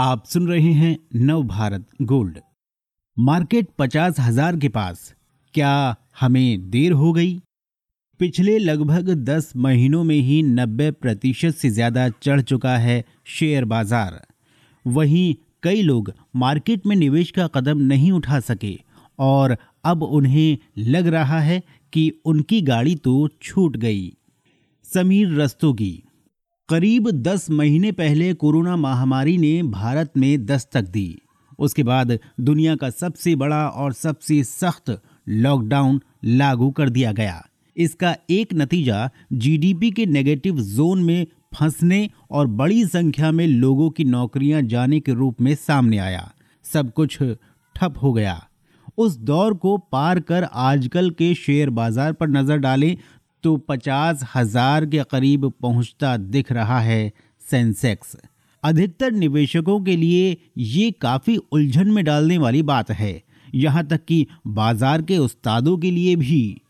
[0.00, 2.38] आप सुन रहे हैं नव भारत गोल्ड।
[3.16, 5.12] मार्केट पचास हज़ार के पास।
[5.54, 7.34] क्या हमें देर हो गई?
[8.20, 14.20] पिछले लगभग दस महीनों में ही नब्बे प्रतिशत से ज़्यादा चढ़ चुका है शेयर बाज़ार।
[14.84, 18.74] वहीं कई लोग मार्केट में निवेश का कदम नहीं उठा सके
[19.18, 21.62] और अब उन्हें लग रहा है
[21.92, 24.12] कि उनकी गाड़ी तो छूट गई।
[24.84, 25.92] समीर रस्तोगी
[26.70, 31.18] करीब 10 महीने पहले कोरोना महामारी ने भारत में दस्तक दी।
[31.58, 34.90] उसके बाद दुनिया का सबसे बड़ा और सबसे सख्त
[35.28, 37.42] लॉकडाउन लागू कर दिया गया।
[37.76, 44.04] इसका एक नतीजा जीडीपी के नेगेटिव जोन में फंसने और बड़ी संख्या में लोगों की
[44.06, 46.30] नौकरियाँ जाने के रूप में सामने आया।
[46.64, 47.18] सब कुछ
[47.76, 48.40] ठप हो गया।
[48.98, 52.96] उस दौर को पार कर आजकल के शेयर बाज़ार पर नज़र डालें
[53.44, 57.12] तो पचास हज़ार के करीब पहुँचता दिख रहा है
[57.42, 58.16] सेंसेक्स।
[58.62, 63.22] अधिकतर निवेशकों के लिए ये काफ़ी उलझन में डालने वाली बात है।
[63.54, 66.60] यहाँ तक कि बाज़ार के उस्तादों के लिए भी।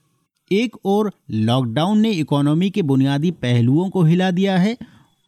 [0.50, 4.76] एक और लॉकडाउन ने इकोनॉमी के बुनियादी पहलुओं को हिला दिया है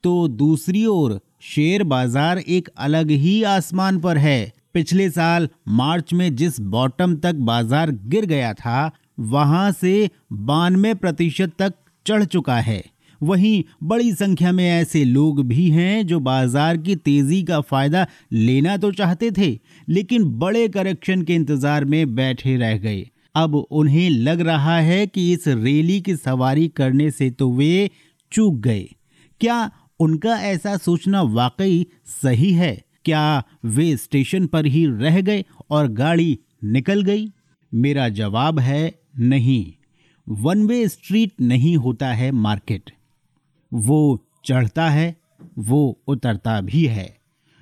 [0.05, 6.35] तो दूसरी ओर शेयर बाज़ार एक अलग ही आसमान पर है। पिछले साल मार्च में
[6.37, 8.91] जिस बॉटम तक बाज़ार गिर गया था
[9.23, 11.75] वहाँ से बानवे प्रतिशत तक
[12.07, 12.83] चढ़ चुका है।
[13.21, 18.77] वहीं बड़ी संख्या में ऐसे लोग भी हैं जो बाज़ार की तेज़ी का फ़ायदा लेना
[18.77, 24.41] तो चाहते थे, लेकिन बड़े करेक्शन के इंतज़ार में बैठे रह गए। अब उन्हें लग
[24.41, 27.91] रहा है कि इस रैली की सवारी करने से तो वे
[28.33, 28.89] चूक गए।
[29.41, 29.71] क्या
[30.01, 31.87] उनका ऐसा सोचना वाकई
[32.23, 32.83] सही है?
[33.05, 37.27] क्या वे स्टेशन पर ही रह गए और गाड़ी निकल गई?
[37.75, 39.73] मेरा जवाब है नहीं।
[40.29, 42.91] वन वे स्ट्रीट नहीं होता है मार्केट
[43.73, 45.17] वो चढ़ता है,
[45.59, 47.17] वो उतरता भी है।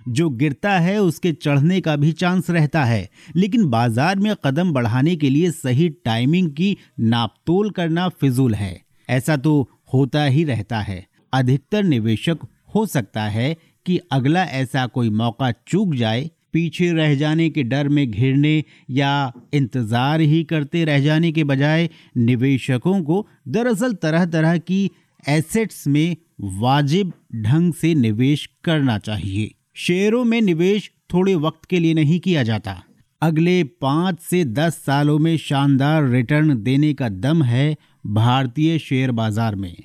[0.09, 5.17] जो गिरता है, उसके चढ़ने का भी चांस रहता है। लेकिन बाज़ार में कदम बढ़ाने
[5.17, 11.07] के लिए सही टाइमिंग की नापतोल करना फिजूल है। ऐसा तो होता ही रहता है।
[11.33, 12.39] अधिकतर निवेशक
[12.75, 17.89] हो सकता है कि अगला ऐसा कोई मौका चूक जाए पीछे रह जाने के डर
[17.89, 19.11] में घिरने या
[19.55, 24.91] इंतज़ार ही करते रह जाने के बजाय निवेशकों को दरअसल तरह तरह की
[25.29, 26.17] एसेट्स में
[26.61, 32.43] वाजिब ढंग से निवेश करना चाहिए। शेयरों में निवेश थोड़े वक्त के लिए नहीं किया
[32.43, 32.83] जाता।
[33.23, 39.55] अगले पाँच से दस सालों में शानदार रिटर्न देने का दम है भारतीय शेयर बाज़ार
[39.55, 39.77] में।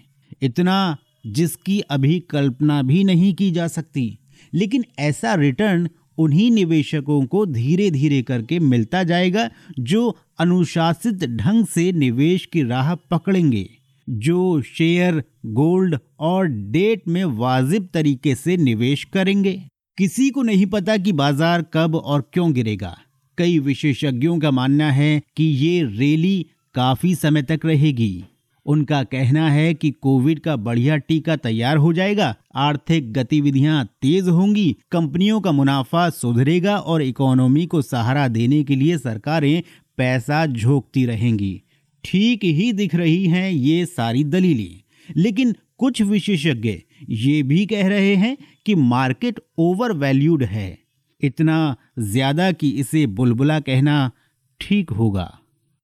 [0.42, 4.18] इतना जिसकी अभी कल्पना भी नहीं की जा सकती।
[4.54, 5.88] लेकिन ऐसा रिटर्न
[6.18, 9.50] उन्हीं निवेशकों को धीरे धीरे करके मिलता जाएगा,
[9.80, 13.70] जो अनुशासित ढंग से निवेश की राह पकड़ेंगे,
[14.10, 19.62] जो शेयर, गोल्ड और डेट में वाजिब तरीके से निवेश करेंगे।
[19.98, 22.98] किसी को नहीं पता कि बाज़ार कब और क्यों गिरेगा।
[23.38, 28.24] कई विशेषज्ञों का मानना है कि ये रैली काफ़ी समय तक रहेगी।
[28.66, 34.76] उनका कहना है कि कोविड का बढ़िया टीका तैयार हो जाएगा, आर्थिक गतिविधियाँ तेज होंगी,
[34.92, 39.64] कंपनियों का मुनाफा सुधरेगा और इकोनॉमी को सहारा देने के लिए सरकारें
[39.98, 41.62] पैसा झोंकती रहेंगी।
[42.04, 44.82] ठीक ही दिख रही हैं ये सारी दलीलें।
[45.16, 46.74] लेकिन कुछ विशेषज्ञ
[47.10, 50.78] ये भी कह रहे हैं कि मार्केट ओवर वैल्यूड है।
[51.22, 54.12] इतना ज़्यादा कि इसे बुलबुला कहना
[54.60, 55.32] ठीक होगा।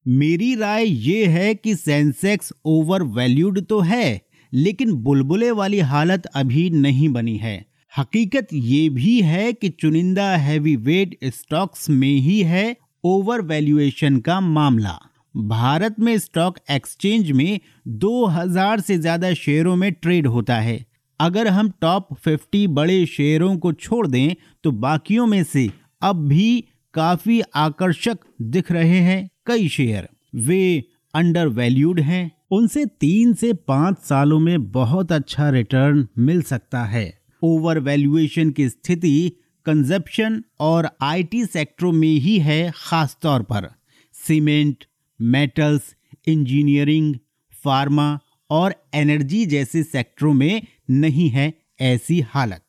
[0.05, 4.21] मेरी राय ये है कि सेंसेक्स ओवर वैल्यूड तो है,
[4.53, 10.75] लेकिन बुलबुले वाली हालत अभी नहीं बनी है। हकीकत ये भी है कि चुनिंदा हैवी
[10.77, 14.97] वेट स्टॉक्स में ही है ओवर वैल्यूएशन का मामला।
[15.35, 17.59] भारत में स्टॉक एक्सचेंज में
[17.99, 20.85] 2000 से ज़्यादा शेयरों में ट्रेड होता है।
[21.19, 24.33] अगर हम टॉप 50 बड़े शेयरों को छोड़ दें
[24.63, 25.69] तो बाकियों में से
[26.01, 26.63] अब भी
[26.93, 33.97] काफ़ी आकर्षक दिख रहे हैं। कई शेयर। वे अंडर वैल्यूड हैं। उनसे तीन से पाँच
[33.97, 39.31] सालों में बहुत अच्छा रिटर्न मिल सकता है। ओवर वैल्यूएशन की स्थिति
[39.65, 43.69] कंजप्शन और आईटी सेक्टरों में ही है खास तौर पर।
[44.13, 44.85] सीमेंट
[45.21, 45.95] मेटल्स
[46.27, 47.15] इंजीनियरिंग
[47.63, 52.65] फार्मा और एनर्जी जैसे सेक्टरों में नहीं है ऐसी हालत।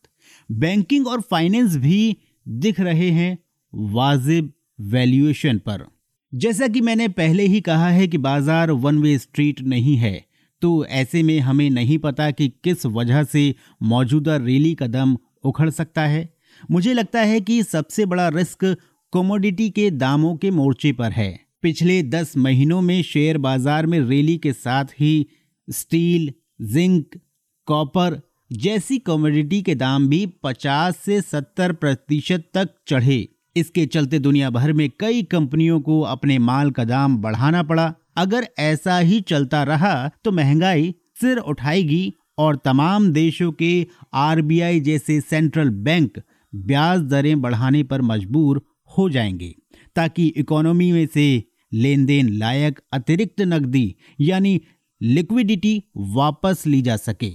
[0.52, 2.16] बैंकिंग और फाइनेंस भी
[2.48, 3.38] दिख रहे हैं
[3.75, 5.91] वाजिब वैल्यूएशन पर।
[6.34, 10.25] जैसा कि मैंने पहले ही कहा है कि बाज़ार वन वे स्ट्रीट नहीं है
[10.62, 16.02] तो ऐसे में हमें नहीं पता कि किस वजह से मौजूदा रैली कदम उखड़ सकता
[16.02, 16.29] है।
[16.70, 18.64] मुझे लगता है कि सबसे बड़ा रिस्क
[19.12, 24.37] कमोडिटी के दामों के मोर्चे पर है। पिछले दस महीनों में शेयर बाज़ार में रैली
[24.37, 25.26] के साथ ही
[25.69, 26.32] स्टील
[26.67, 27.20] जिंक
[27.67, 28.20] कॉपर
[28.52, 34.72] जैसी कमोडिटी के दाम भी 50 से 70 प्रतिशत तक चढ़े। इसके चलते दुनिया भर
[34.72, 40.10] में कई कंपनियों को अपने माल का दाम बढ़ाना पड़ा। अगर ऐसा ही चलता रहा
[40.25, 46.20] तो महँगाई सिर उठाएगी और तमाम देशों के आरबीआई जैसे सेंट्रल बैंक
[46.52, 48.62] ब्याज दरें बढ़ाने पर मजबूर
[48.99, 49.54] हो जाएँगे,
[49.96, 54.60] ताकि इकोनॉमी में से लेन देन लायक अतिरिक्त नकदी यानी
[55.00, 57.31] लिक्विडिटी वापस ली जा सके।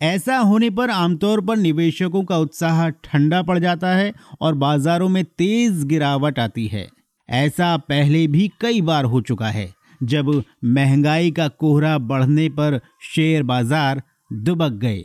[0.00, 5.24] ऐसा होने पर आमतौर पर निवेशकों का उत्साह ठंडा पड़ जाता है और बाजारों में
[5.24, 6.86] तेज गिरावट आती है।
[7.28, 9.68] ऐसा पहले भी कई बार हो चुका है,
[10.00, 10.30] जब
[10.66, 14.02] महँगाई का कोहरा बढ़ने पर शेयर बाज़ार
[14.34, 15.04] दुबक गए।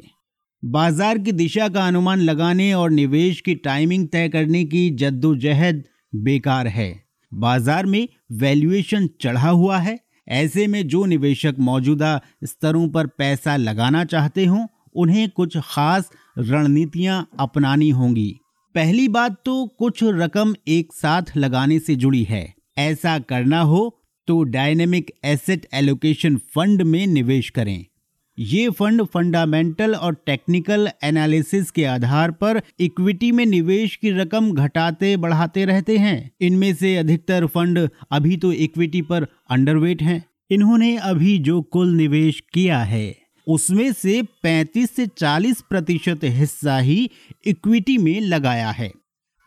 [0.64, 5.84] बाज़ार की दिशा का अनुमान लगाने और निवेश की टाइमिंग तय करने की जद्दोजहद
[6.16, 6.94] बेकार है।
[7.32, 14.04] बाज़ार में वैल्यूएशन चढ़ा हुआ है, ऐसे में जो निवेशक मौजूदा स्तरों पर पैसा लगाना
[14.06, 16.10] चाहते हों उन्हें कुछ खास
[16.40, 18.34] रणनीतियाँ अपनानी होंगी।
[18.76, 24.44] पहली बात तो कुछ रकम एक साथ लगाने से जुड़ी है। ऐसा करना हो तो
[24.44, 27.86] डायनेमिक एसेट एलोकेशन फंड में निवेश करें।
[28.38, 35.16] ये फंड फंडामेंटल और टेक्निकल एनालिसिस के आधार पर इक्विटी में निवेश की रकम घटाते
[35.18, 41.38] बढ़ाते रहते हैं। इनमें से अधिकतर फंड अभी तो इक्विटी पर अंडरवेट हैं। इन्होंने अभी
[41.40, 47.10] जो कुल निवेश किया है। उसमें से 35 से 40 प्रतिशत हिस्सा ही
[47.46, 48.92] इक्विटी में लगाया है।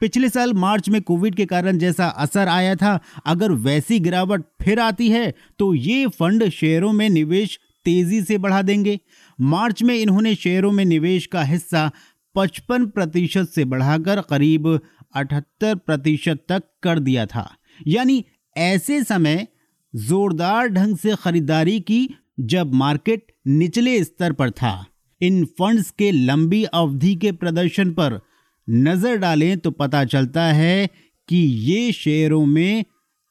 [0.00, 4.81] पिछले साल मार्च में कोविड के कारण जैसा असर आया था, अगर वैसी गिरावट फिर
[4.81, 8.98] आती है तो ये फंड शेयरों में निवेश तेज़ी से बढ़ा देंगे।
[9.38, 11.90] मार्च में इन्होंने शेयरों में निवेश का हिस्सा
[12.34, 14.69] 55 प्रतिशत से बढ़ाकर करीब
[15.14, 17.50] 78 प्रतिशत तक कर दिया था।
[17.87, 18.25] यानी
[18.56, 19.46] ऐसे समय
[19.94, 22.08] जोरदार ढंग से खरीदारी की
[22.38, 24.87] जब मार्केट निचले स्तर पर था,
[25.21, 28.21] इन फंड्स के लंबी अवधि के प्रदर्शन पर
[28.69, 30.87] नज़र डालें तो पता चलता है
[31.29, 32.85] कि ये शेयरों में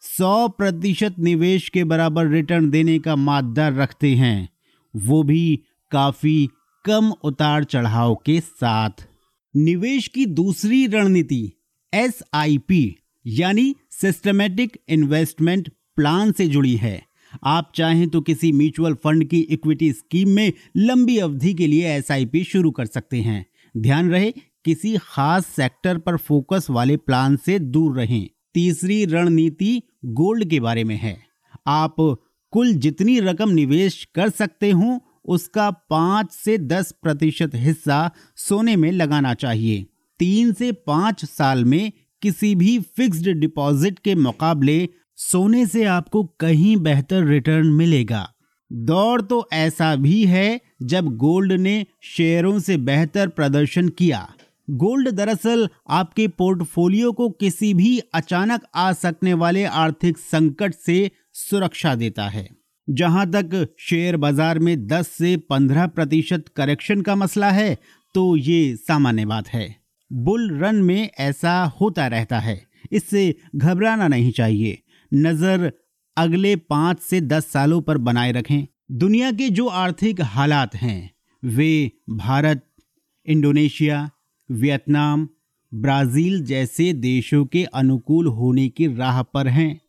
[0.03, 4.49] 100 प्रतिशत निवेश के बराबर रिटर्न देने का मादा रखते हैं।
[4.93, 5.59] वो भी
[5.91, 6.49] काफ़ी
[6.85, 9.07] कम उतार चढ़ाव के साथ।
[9.55, 11.51] निवेश की दूसरी रणनीति,
[11.93, 17.01] एसआईपी, यानी सिस्टमेटिक इन्वेस्टमेंट प्लान से जुड़ी है।
[17.43, 22.43] आप चाहें तो किसी म्यूचुअल फंड की इक्विटी स्कीम में लंबी अवधि के लिए एसआईपी
[22.43, 23.45] शुरू कर सकते हैं।
[23.77, 24.31] ध्यान रहे,
[24.65, 30.83] किसी खास सेक्टर पर फोकस वाले प्लान से दूर रहें। तीसरी रणनीति गोल्ड के बारे
[30.83, 31.17] में है।
[31.67, 31.95] आप
[32.51, 38.91] कुल जितनी रकम निवेश कर सकते हो, उसका पाँच से दस प्रतिशत हिस्सा सोने में
[38.91, 39.85] लगाना चाहिए।
[40.19, 41.91] तीन से पाँच साल में
[42.21, 48.27] किसी भी फिक्स्ड डिपॉजिट के मुकाबले सोने से आपको कहीं बेहतर रिटर्न मिलेगा।
[48.71, 54.27] दौर तो ऐसा भी है, जब गोल्ड ने शेयरों से बेहतर प्रदर्शन किया।
[54.67, 61.95] गोल्ड दरअसल आपके पोर्टफोलियो को किसी भी अचानक आ सकने वाले आर्थिक संकट से सुरक्षा
[61.95, 62.47] देता है।
[62.87, 67.77] जहाँ तक शेयर बाज़ार में 10 से 15 प्रतिशत करेक्शन का मसला है
[68.15, 69.75] तो ये सामान्य बात है।
[70.11, 74.77] बुल रन में ऐसा होता रहता है। इससे घबराना नहीं चाहिए।
[75.13, 75.71] नज़र
[76.17, 81.11] अगले पाँच से दस सालों पर बनाए रखें। दुनिया के जो आर्थिक हालात हैं,
[81.43, 82.67] वे भारत,
[83.27, 84.09] इंडोनेशिया,
[84.51, 85.27] वियतनाम,
[85.73, 89.81] ब्राज़ील जैसे देशों के अनुकूल होने की राह पर हैं।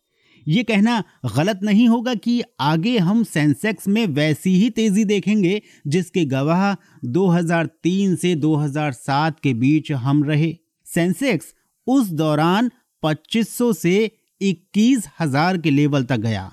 [0.47, 1.03] ये कहना
[1.37, 6.73] गलत नहीं होगा कि आगे हम सेंसेक्स में वैसी ही तेज़ी देखेंगे, जिसके गवाह
[7.05, 11.53] 2003 से 2007 के बीच हम रहे। सेंसेक्स
[11.87, 12.71] उस दौरान
[13.03, 16.51] 2500 से इक्कीस हज़ार के लेवल तक गया।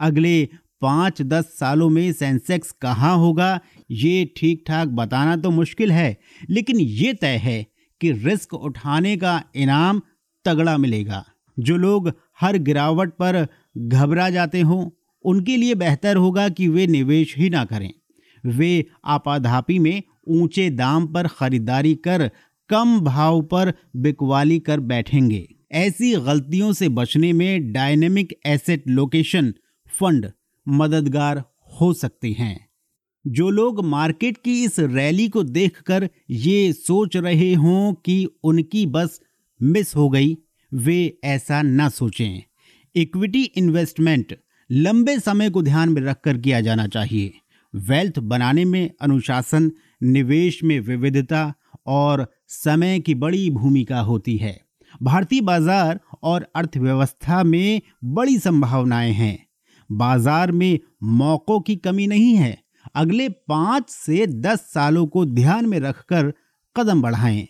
[0.00, 0.48] अगले
[0.82, 3.60] पाँच दस सालों में सेंसेक्स कहाँ होगा,
[3.90, 6.16] ये ठीक ठाक बताना तो मुश्किल है,
[6.50, 7.66] लेकिन ये तय है
[8.00, 10.00] कि रिस्क उठाने का इनाम
[10.44, 11.24] तगड़ा मिलेगा।
[11.56, 13.46] जो लोग हर गिरावट पर
[13.78, 14.88] घबरा जाते हों,
[15.24, 17.90] उनके लिए बेहतर होगा कि वे निवेश ही ना करें।
[18.44, 22.30] वे आपाधापी में ऊँचे दाम पर खरीदारी कर
[22.70, 29.54] कम भाव पर बिकवाली कर बैठेंगे। ऐसी गलतियों से बचने में डायनेमिक एसेट लोकेशन
[30.00, 30.30] फंड
[30.68, 31.44] मददगार
[31.80, 32.68] हो सकते हैं।
[33.26, 39.20] जो लोग मार्केट की इस रैली को देखकर ये सोच रहे हों कि उनकी बस
[39.62, 40.36] मिस हो गई,
[40.74, 42.42] वे ऐसा ना सोचें।
[42.94, 44.38] इक्विटी इन्वेस्टमेंट
[44.70, 47.32] लंबे समय को ध्यान में रखकर किया जाना चाहिए।
[47.74, 49.72] वेल्थ बनाने में अनुशासन,
[50.02, 51.54] निवेश में विविधता
[51.86, 54.69] और समय की बड़ी भूमिका होती है।
[55.02, 59.46] भारतीय बाज़ार और अर्थव्यवस्था में बड़ी संभावनाएँ हैं।
[59.92, 62.58] बाज़ार में मौकों की कमी नहीं है।
[62.94, 66.32] अगले पाँच से दस सालों को ध्यान में रखकर
[66.76, 67.48] कदम बढ़ाएँ।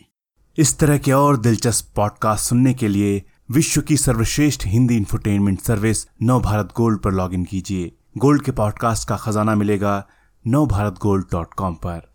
[0.59, 6.07] इस तरह के और दिलचस्प पॉडकास्ट सुनने के लिए विश्व की सर्वश्रेष्ठ Hindi infotainment service
[6.23, 10.07] Nav Bharat Gold पर लॉगिन कीजिए। गोल्ड के पॉडकास्ट का खजाना मिलेगा
[10.47, 12.10] नव भारत गोल्ड डॉट कॉम पर।